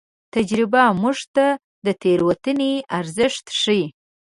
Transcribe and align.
تجربه 0.35 0.83
موږ 1.01 1.17
ته 1.35 1.45
د 1.85 1.87
تېروتنې 2.01 2.71
ارزښت 2.97 3.45
ښيي. 3.59 3.85